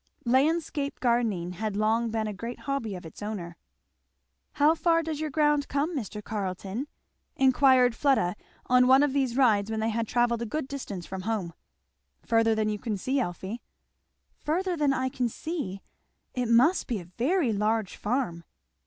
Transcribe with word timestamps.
Landscape 0.25 0.99
gardening 0.99 1.51
had 1.51 1.75
long 1.75 2.09
been 2.09 2.25
a 2.25 2.33
great 2.33 2.61
hobby 2.61 2.95
of 2.95 3.05
its 3.05 3.21
owner. 3.21 3.55
"How 4.53 4.73
far 4.73 5.03
does 5.03 5.19
your 5.19 5.29
ground 5.29 5.67
come, 5.67 5.95
Mr 5.95 6.23
Carleton?" 6.23 6.87
inquired 7.35 7.93
Fleda 7.93 8.35
on 8.65 8.87
one 8.87 9.03
of 9.03 9.13
these 9.13 9.37
rides, 9.37 9.69
when 9.69 9.79
they 9.79 9.91
had 9.91 10.07
travelled 10.07 10.41
a 10.41 10.45
good 10.47 10.67
distance 10.67 11.05
from 11.05 11.21
home. 11.21 11.53
"Further 12.25 12.55
than 12.55 12.67
you 12.69 12.79
can 12.79 12.97
see, 12.97 13.19
Elfie." 13.19 13.61
"Further 14.39 14.75
than 14.75 14.91
I 14.91 15.07
can 15.07 15.29
see! 15.29 15.81
It 16.33 16.47
must 16.49 16.87
be 16.87 16.99
a 16.99 17.05
very 17.05 17.53
large 17.53 17.95
farm!" 17.95 18.43